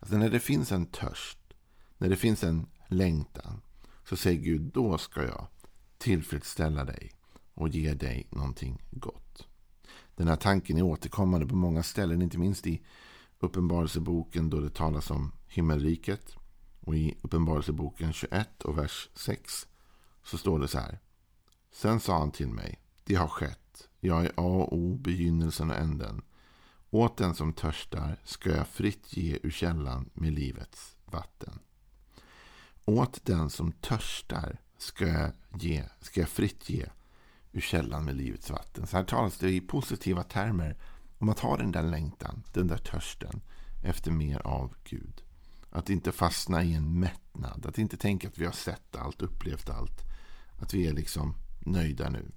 Alltså 0.00 0.16
när 0.16 0.30
det 0.30 0.40
finns 0.40 0.72
en 0.72 0.86
törst, 0.86 1.38
när 1.98 2.08
det 2.08 2.16
finns 2.16 2.44
en 2.44 2.66
längtan, 2.88 3.60
så 4.04 4.16
säger 4.16 4.40
Gud, 4.40 4.62
då 4.62 4.98
ska 4.98 5.22
jag 5.22 5.46
tillfredsställa 5.98 6.84
dig 6.84 7.12
och 7.54 7.68
ge 7.68 7.94
dig 7.94 8.28
någonting 8.30 8.82
gott. 8.90 9.25
Den 10.16 10.28
här 10.28 10.36
tanken 10.36 10.78
är 10.78 10.82
återkommande 10.82 11.46
på 11.46 11.56
många 11.56 11.82
ställen, 11.82 12.22
inte 12.22 12.38
minst 12.38 12.66
i 12.66 12.82
Uppenbarelseboken 13.38 14.50
då 14.50 14.60
det 14.60 14.74
talas 14.74 15.10
om 15.10 15.32
himmelriket. 15.46 16.36
Och 16.80 16.96
i 16.96 17.14
Uppenbarelseboken 17.22 18.12
21 18.12 18.62
och 18.62 18.78
vers 18.78 19.08
6 19.14 19.66
så 20.24 20.38
står 20.38 20.58
det 20.58 20.68
så 20.68 20.78
här. 20.78 20.98
Sen 21.72 22.00
sa 22.00 22.18
han 22.18 22.30
till 22.30 22.48
mig, 22.48 22.80
det 23.04 23.14
har 23.14 23.28
skett. 23.28 23.88
Jag 24.00 24.24
är 24.24 24.28
A 24.28 24.32
och 24.36 24.72
O, 24.72 24.96
begynnelsen 24.96 25.70
och 25.70 25.76
änden. 25.76 26.22
Åt 26.90 27.16
den 27.16 27.34
som 27.34 27.52
törstar 27.52 28.20
ska 28.24 28.50
jag 28.50 28.68
fritt 28.68 29.16
ge 29.16 29.38
ur 29.42 29.50
källan 29.50 30.10
med 30.14 30.32
livets 30.32 30.96
vatten. 31.04 31.58
Åt 32.84 33.24
den 33.24 33.50
som 33.50 33.72
törstar 33.72 34.60
ska 34.78 35.06
jag, 35.06 35.30
ge, 35.60 35.84
ska 36.00 36.20
jag 36.20 36.28
fritt 36.28 36.70
ge 36.70 36.86
ur 37.56 37.60
källan 37.60 38.04
med 38.04 38.16
livets 38.16 38.50
vatten. 38.50 38.86
Så 38.86 38.96
här 38.96 39.04
talas 39.04 39.38
det 39.38 39.50
i 39.50 39.60
positiva 39.60 40.22
termer 40.22 40.76
om 41.18 41.28
att 41.28 41.40
ha 41.40 41.56
den 41.56 41.72
där 41.72 41.82
längtan, 41.82 42.42
den 42.52 42.66
där 42.66 42.76
törsten 42.76 43.40
efter 43.84 44.10
mer 44.10 44.46
av 44.46 44.74
Gud. 44.84 45.22
Att 45.70 45.90
inte 45.90 46.12
fastna 46.12 46.62
i 46.62 46.74
en 46.74 47.00
mättnad, 47.00 47.66
att 47.66 47.78
inte 47.78 47.96
tänka 47.96 48.28
att 48.28 48.38
vi 48.38 48.44
har 48.44 48.52
sett 48.52 48.96
allt, 48.96 49.22
upplevt 49.22 49.70
allt. 49.70 50.00
Att 50.58 50.74
vi 50.74 50.86
är 50.86 50.92
liksom 50.92 51.34
nöjda 51.58 52.10
nu. 52.10 52.32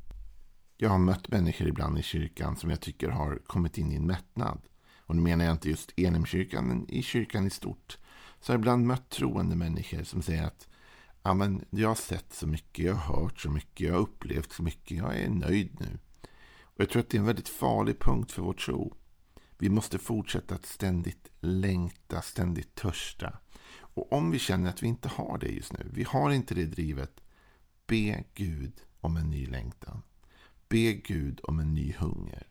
Jag 0.78 0.90
har 0.90 0.98
mött 0.98 1.30
människor 1.30 1.68
ibland 1.68 2.00
i 2.00 2.04
kyrkan 2.04 2.56
som 2.56 2.70
jag 2.70 2.82
tycker 2.82 3.10
har 3.10 3.42
kommit 3.48 3.78
in 3.78 3.92
i 3.92 3.96
en 3.96 4.08
mättnad. 4.08 4.62
Och 5.00 5.16
nu 5.16 5.22
menar 5.22 5.46
jag 5.46 5.54
inte 5.54 5.70
just 5.70 5.92
Elimkyrkan, 5.98 6.68
men 6.68 6.90
i 6.90 7.02
kyrkan 7.02 7.48
i 7.48 7.50
stort. 7.50 7.98
Så 8.40 8.52
har 8.52 8.56
jag 8.56 8.62
ibland 8.62 8.86
mött 8.86 9.10
troende 9.10 9.56
människor 9.56 10.04
som 10.04 10.22
säger 10.22 10.44
att 10.44 10.68
ja, 11.24 11.34
men 11.34 11.66
jag 11.70 11.88
har 11.88 11.96
sett 11.96 12.34
så 12.34 12.48
mycket, 12.48 12.86
jag 12.86 12.94
har 12.94 13.16
hört 13.16 13.40
så 13.40 13.50
mycket, 13.50 13.88
jag 13.88 13.94
har 13.94 14.02
upplevt 14.02 14.52
så 14.52 14.64
mycket, 14.64 14.98
jag 14.98 15.18
är 15.18 15.30
nöjd 15.30 15.78
nu. 15.80 16.00
Och 16.62 16.82
Jag 16.82 16.90
tror 16.90 17.00
att 17.00 17.10
det 17.10 17.18
är 17.18 17.20
en 17.20 17.26
väldigt 17.26 17.50
farlig 17.50 18.00
punkt 18.00 18.32
för 18.32 18.42
vår 18.42 18.54
tro. 18.54 18.96
Vi 19.58 19.70
måste 19.70 19.98
fortsätta 19.98 20.56
att 20.56 20.66
ständigt 20.66 21.32
längta, 21.40 22.22
ständigt 22.22 22.76
törsta. 22.76 23.40
Och 23.72 24.14
om 24.14 24.32
vi 24.32 24.40
känner 24.40 24.70
att 24.70 24.84
vi 24.84 24.88
inte 24.88 25.10
har 25.10 25.38
det 25.38 25.48
just 25.48 25.74
nu, 25.74 25.90
vi 25.94 26.04
har 26.04 26.32
inte 26.32 26.56
det 26.56 26.66
drivet, 26.66 27.22
be 27.88 28.24
Gud 28.34 28.82
om 29.00 29.18
en 29.18 29.30
ny 29.30 29.46
längtan. 29.46 30.02
Be 30.70 30.94
Gud 30.94 31.40
om 31.44 31.60
en 31.60 31.74
ny 31.74 31.94
hunger. 31.94 32.48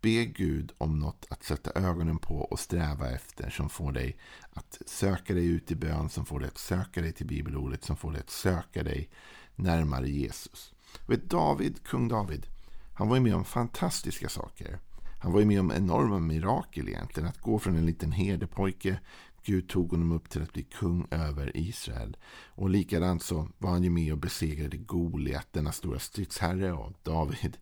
Be 0.00 0.24
Gud 0.24 0.72
om 0.78 0.98
något 0.98 1.26
att 1.30 1.44
sätta 1.44 1.80
ögonen 1.80 2.18
på 2.18 2.34
och 2.34 2.60
sträva 2.60 3.10
efter 3.10 3.50
som 3.50 3.68
får 3.68 3.92
dig 3.92 4.16
att 4.52 4.78
söka 4.86 5.34
dig 5.34 5.46
ut 5.46 5.70
i 5.70 5.74
bön, 5.74 6.08
som 6.08 6.26
får 6.26 6.40
dig 6.40 6.48
att 6.48 6.58
söka 6.58 7.00
dig 7.00 7.12
till 7.12 7.26
bibelordet, 7.26 7.84
som 7.84 7.96
får 7.96 8.12
dig 8.12 8.20
att 8.20 8.30
söka 8.30 8.82
dig 8.82 9.08
närmare 9.56 10.08
Jesus. 10.08 10.74
Vet 11.06 11.30
David, 11.30 11.84
kung 11.84 12.08
David, 12.08 12.46
han 12.94 13.08
var 13.08 13.16
ju 13.16 13.22
med 13.22 13.34
om 13.34 13.44
fantastiska 13.44 14.28
saker. 14.28 14.78
Han 15.20 15.32
var 15.32 15.40
ju 15.40 15.46
med 15.46 15.60
om 15.60 15.72
enorma 15.72 16.18
mirakel 16.18 16.88
egentligen. 16.88 17.28
Att 17.28 17.40
gå 17.40 17.58
från 17.58 17.76
en 17.76 17.86
liten 17.86 18.12
herdepojke. 18.12 19.00
Gud 19.44 19.68
tog 19.68 19.90
honom 19.90 20.12
upp 20.12 20.30
till 20.30 20.42
att 20.42 20.52
bli 20.52 20.62
kung 20.62 21.06
över 21.10 21.56
Israel. 21.56 22.16
Och 22.46 22.70
likadant 22.70 23.22
så 23.22 23.48
var 23.58 23.70
han 23.70 23.84
ju 23.84 23.90
med 23.90 24.12
och 24.12 24.18
besegrade 24.18 24.76
Goliat, 24.76 25.48
denna 25.52 25.72
stora 25.72 25.98
stridsherre. 25.98 26.72
Och 26.72 26.92
David 27.02 27.56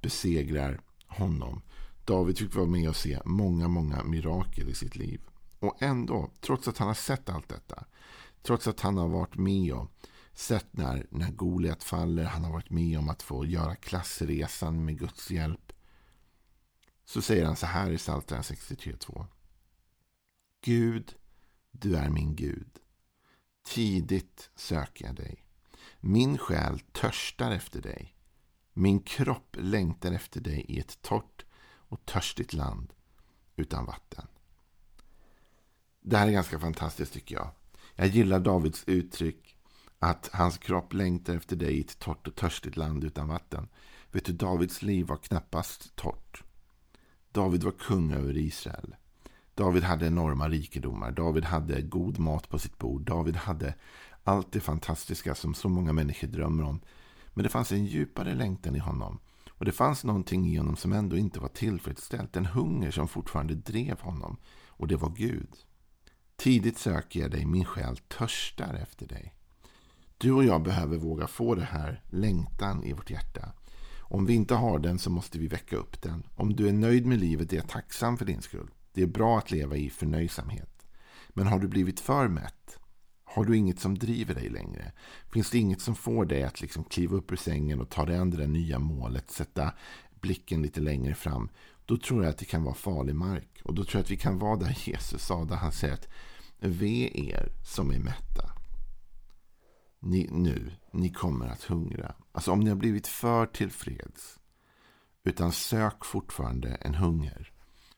besegrar 0.00 0.80
honom. 1.10 1.62
David 2.04 2.38
fick 2.38 2.54
vara 2.54 2.66
med 2.66 2.88
och 2.88 2.96
se 2.96 3.20
många, 3.24 3.68
många 3.68 4.04
mirakel 4.04 4.68
i 4.68 4.74
sitt 4.74 4.96
liv. 4.96 5.20
Och 5.58 5.82
ändå, 5.82 6.30
trots 6.40 6.68
att 6.68 6.78
han 6.78 6.88
har 6.88 6.94
sett 6.94 7.28
allt 7.28 7.48
detta. 7.48 7.84
Trots 8.42 8.68
att 8.68 8.80
han 8.80 8.96
har 8.96 9.08
varit 9.08 9.36
med 9.36 9.72
och 9.72 9.90
sett 10.32 10.76
när, 10.76 11.06
när 11.10 11.30
Goliat 11.30 11.84
faller. 11.84 12.24
Han 12.24 12.44
har 12.44 12.52
varit 12.52 12.70
med 12.70 12.98
om 12.98 13.08
att 13.08 13.22
få 13.22 13.46
göra 13.46 13.76
klassresan 13.76 14.84
med 14.84 14.98
Guds 14.98 15.30
hjälp. 15.30 15.72
Så 17.04 17.22
säger 17.22 17.44
han 17.44 17.56
så 17.56 17.66
här 17.66 17.90
i 17.90 17.98
Psaltaren 17.98 18.42
63.2. 18.42 19.26
Gud, 20.64 21.14
du 21.70 21.96
är 21.96 22.08
min 22.08 22.36
Gud. 22.36 22.78
Tidigt 23.66 24.50
söker 24.56 25.06
jag 25.06 25.14
dig. 25.14 25.44
Min 26.00 26.38
själ 26.38 26.80
törstar 26.92 27.50
efter 27.50 27.82
dig. 27.82 28.16
Min 28.80 29.00
kropp 29.00 29.56
längtar 29.58 30.12
efter 30.12 30.40
dig 30.40 30.64
i 30.68 30.78
ett 30.78 31.02
torrt 31.02 31.44
och 31.88 32.06
törstigt 32.06 32.52
land 32.52 32.92
utan 33.56 33.84
vatten. 33.84 34.26
Det 36.00 36.16
här 36.16 36.28
är 36.28 36.32
ganska 36.32 36.58
fantastiskt 36.58 37.12
tycker 37.12 37.34
jag. 37.34 37.50
Jag 37.94 38.06
gillar 38.06 38.40
Davids 38.40 38.84
uttryck 38.86 39.56
att 39.98 40.30
hans 40.32 40.58
kropp 40.58 40.92
längtar 40.92 41.34
efter 41.34 41.56
dig 41.56 41.72
i 41.72 41.80
ett 41.80 41.98
torrt 41.98 42.26
och 42.26 42.34
törstigt 42.34 42.76
land 42.76 43.04
utan 43.04 43.28
vatten. 43.28 43.68
Vet 44.12 44.24
du, 44.24 44.32
Davids 44.32 44.82
liv 44.82 45.06
var 45.06 45.16
knappast 45.16 45.96
torrt. 45.96 46.44
David 47.32 47.64
var 47.64 47.72
kung 47.72 48.12
över 48.12 48.36
Israel. 48.36 48.96
David 49.54 49.82
hade 49.82 50.06
enorma 50.06 50.48
rikedomar. 50.48 51.10
David 51.10 51.44
hade 51.44 51.82
god 51.82 52.18
mat 52.18 52.48
på 52.48 52.58
sitt 52.58 52.78
bord. 52.78 53.02
David 53.02 53.36
hade 53.36 53.74
allt 54.24 54.52
det 54.52 54.60
fantastiska 54.60 55.34
som 55.34 55.54
så 55.54 55.68
många 55.68 55.92
människor 55.92 56.28
drömmer 56.28 56.64
om. 56.64 56.80
Men 57.34 57.42
det 57.42 57.48
fanns 57.48 57.72
en 57.72 57.84
djupare 57.84 58.34
längtan 58.34 58.76
i 58.76 58.78
honom. 58.78 59.18
Och 59.48 59.64
det 59.64 59.72
fanns 59.72 60.04
någonting 60.04 60.46
i 60.46 60.56
honom 60.56 60.76
som 60.76 60.92
ändå 60.92 61.16
inte 61.16 61.40
var 61.40 61.48
tillfredsställt. 61.48 62.36
En 62.36 62.46
hunger 62.46 62.90
som 62.90 63.08
fortfarande 63.08 63.54
drev 63.54 64.00
honom. 64.00 64.36
Och 64.66 64.88
det 64.88 64.96
var 64.96 65.10
Gud. 65.10 65.48
Tidigt 66.36 66.78
söker 66.78 67.20
jag 67.20 67.30
dig, 67.30 67.46
min 67.46 67.64
själ 67.64 67.96
törstar 67.96 68.74
efter 68.74 69.06
dig. 69.06 69.34
Du 70.18 70.32
och 70.32 70.44
jag 70.44 70.62
behöver 70.62 70.96
våga 70.96 71.26
få 71.26 71.54
det 71.54 71.64
här 71.64 72.02
längtan 72.10 72.84
i 72.84 72.92
vårt 72.92 73.10
hjärta. 73.10 73.52
Om 74.00 74.26
vi 74.26 74.34
inte 74.34 74.54
har 74.54 74.78
den 74.78 74.98
så 74.98 75.10
måste 75.10 75.38
vi 75.38 75.48
väcka 75.48 75.76
upp 75.76 76.02
den. 76.02 76.26
Om 76.36 76.56
du 76.56 76.68
är 76.68 76.72
nöjd 76.72 77.06
med 77.06 77.20
livet 77.20 77.52
är 77.52 77.56
jag 77.56 77.68
tacksam 77.68 78.16
för 78.16 78.24
din 78.24 78.42
skull. 78.42 78.70
Det 78.92 79.02
är 79.02 79.06
bra 79.06 79.38
att 79.38 79.50
leva 79.50 79.76
i 79.76 79.90
förnöjsamhet. 79.90 80.86
Men 81.28 81.46
har 81.46 81.58
du 81.58 81.68
blivit 81.68 82.00
för 82.00 82.28
mätt? 82.28 82.78
Har 83.34 83.44
du 83.44 83.56
inget 83.56 83.80
som 83.80 83.98
driver 83.98 84.34
dig 84.34 84.48
längre? 84.48 84.92
Finns 85.32 85.50
det 85.50 85.58
inget 85.58 85.80
som 85.80 85.94
får 85.94 86.24
dig 86.24 86.42
att 86.42 86.60
liksom 86.60 86.84
kliva 86.84 87.16
upp 87.16 87.32
ur 87.32 87.36
sängen 87.36 87.80
och 87.80 87.90
ta 87.90 88.04
dig 88.04 88.16
an 88.16 88.30
det 88.30 88.36
där 88.36 88.46
nya 88.46 88.78
målet, 88.78 89.30
sätta 89.30 89.72
blicken 90.20 90.62
lite 90.62 90.80
längre 90.80 91.14
fram? 91.14 91.48
Då 91.86 91.96
tror 91.96 92.22
jag 92.22 92.30
att 92.30 92.38
det 92.38 92.44
kan 92.44 92.64
vara 92.64 92.74
farlig 92.74 93.14
mark. 93.14 93.60
Och 93.64 93.74
då 93.74 93.84
tror 93.84 93.98
jag 93.98 94.04
att 94.04 94.10
vi 94.10 94.16
kan 94.16 94.38
vara 94.38 94.56
där 94.56 94.78
Jesus 94.84 95.22
sa, 95.22 95.44
där 95.44 95.56
han 95.56 95.72
säger 95.72 95.94
att 95.94 96.08
ve 96.58 97.10
er 97.14 97.52
som 97.64 97.90
är 97.90 97.98
mätta 97.98 98.60
ni, 100.00 100.28
nu, 100.30 100.72
ni 100.92 101.10
kommer 101.10 101.48
att 101.48 101.62
hungra. 101.62 102.14
Alltså 102.32 102.52
om 102.52 102.60
ni 102.60 102.68
har 102.68 102.76
blivit 102.76 103.06
för 103.06 103.46
tillfreds. 103.46 104.38
Utan 105.24 105.52
sök 105.52 106.04
fortfarande 106.04 106.68
en 106.68 106.94
hunger. 106.94 107.52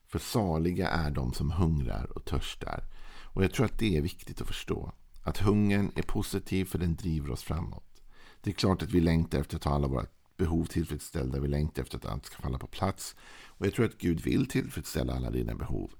För 0.07 0.19
saliga 0.19 0.89
är 0.89 1.11
de 1.11 1.33
som 1.33 1.51
hungrar 1.51 2.17
och 2.17 2.25
törstar. 2.25 2.83
Och 3.23 3.43
jag 3.43 3.53
tror 3.53 3.65
att 3.65 3.79
det 3.79 3.97
är 3.97 4.01
viktigt 4.01 4.41
att 4.41 4.47
förstå. 4.47 4.91
Att 5.23 5.37
hungern 5.37 5.91
är 5.95 6.01
positiv 6.01 6.65
för 6.65 6.79
den 6.79 6.95
driver 6.95 7.31
oss 7.31 7.43
framåt. 7.43 8.01
Det 8.41 8.49
är 8.49 8.53
klart 8.53 8.81
att 8.81 8.91
vi 8.91 8.99
längtar 8.99 9.39
efter 9.39 9.55
att 9.55 9.63
ha 9.63 9.75
alla 9.75 9.87
våra 9.87 10.05
behov 10.37 10.65
tillfredsställda. 10.65 11.39
Vi 11.39 11.47
längtar 11.47 11.81
efter 11.81 11.97
att 11.97 12.05
allt 12.05 12.25
ska 12.25 12.41
falla 12.41 12.57
på 12.57 12.67
plats. 12.67 13.15
Och 13.45 13.65
jag 13.65 13.73
tror 13.73 13.85
att 13.85 13.97
Gud 13.97 14.21
vill 14.21 14.45
tillfredsställa 14.45 15.13
alla 15.13 15.31
dina 15.31 15.55
behov. 15.55 15.91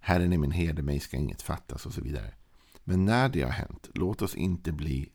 Herren 0.00 0.32
är 0.32 0.38
min 0.38 0.50
herde, 0.50 0.82
mig 0.82 1.00
ska 1.00 1.16
inget 1.16 1.42
fattas 1.42 1.86
och 1.86 1.94
så 1.94 2.00
vidare. 2.00 2.34
Men 2.84 3.04
när 3.04 3.28
det 3.28 3.42
har 3.42 3.50
hänt, 3.50 3.90
låt 3.94 4.22
oss 4.22 4.34
inte 4.34 4.72
bli 4.72 5.12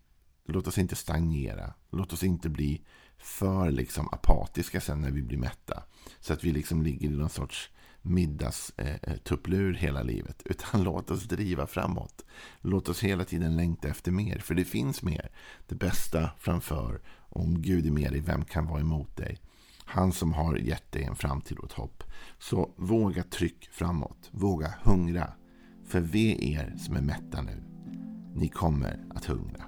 Låt 0.49 0.67
oss 0.67 0.77
inte 0.77 0.95
stagnera. 0.95 1.73
Låt 1.91 2.13
oss 2.13 2.23
inte 2.23 2.49
bli 2.49 2.81
för 3.17 3.71
liksom 3.71 4.07
apatiska 4.11 4.81
sen 4.81 5.01
när 5.01 5.11
vi 5.11 5.21
blir 5.21 5.37
mätta. 5.37 5.83
Så 6.19 6.33
att 6.33 6.43
vi 6.43 6.51
liksom 6.51 6.81
ligger 6.81 7.07
i 7.07 7.11
någon 7.11 7.29
sorts 7.29 7.69
middagstupplur 8.07 9.73
eh, 9.75 9.79
hela 9.79 10.03
livet. 10.03 10.41
Utan 10.45 10.83
låt 10.83 11.11
oss 11.11 11.23
driva 11.23 11.67
framåt. 11.67 12.25
Låt 12.61 12.89
oss 12.89 13.03
hela 13.03 13.25
tiden 13.25 13.55
längta 13.55 13.87
efter 13.87 14.11
mer. 14.11 14.39
För 14.39 14.55
det 14.55 14.65
finns 14.65 15.03
mer. 15.03 15.31
Det 15.67 15.75
bästa 15.75 16.29
framför. 16.39 17.01
Om 17.29 17.61
Gud 17.61 17.85
är 17.85 17.91
med 17.91 18.11
dig, 18.11 18.21
vem 18.21 18.45
kan 18.45 18.67
vara 18.67 18.79
emot 18.79 19.17
dig? 19.17 19.39
Han 19.85 20.11
som 20.11 20.33
har 20.33 20.55
gett 20.55 20.91
dig 20.91 21.03
en 21.03 21.15
framtid 21.15 21.57
och 21.57 21.65
ett 21.65 21.71
hopp. 21.71 22.03
Så 22.39 22.73
våga 22.75 23.23
tryck 23.23 23.69
framåt. 23.71 24.29
Våga 24.31 24.73
hungra. 24.83 25.33
För 25.87 25.99
ve 25.99 26.53
er 26.53 26.75
som 26.77 26.95
är 26.95 27.01
mätta 27.01 27.41
nu. 27.41 27.63
Ni 28.35 28.49
kommer 28.49 29.05
att 29.09 29.25
hungra. 29.25 29.63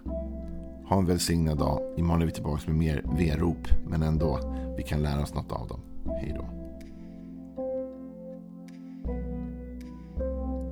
Ha 0.89 0.97
en 0.97 1.05
välsignad 1.05 1.57
dag. 1.57 1.99
Imorgon 1.99 2.21
är 2.21 2.25
vi 2.25 2.31
tillbaka 2.31 2.63
med 2.65 2.75
mer 2.75 3.05
V-rop. 3.17 3.67
Men 3.87 4.03
ändå, 4.03 4.55
vi 4.77 4.83
kan 4.83 5.01
lära 5.01 5.21
oss 5.21 5.33
något 5.33 5.51
av 5.51 5.67
dem. 5.67 5.81
Hej 6.21 6.33
då. 6.37 6.58